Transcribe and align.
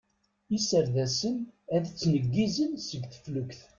Iserdasen 0.57 1.37
a 1.75 1.77
d-nettneggizen 1.83 2.71
seg 2.87 3.03
teflukt. 3.11 3.61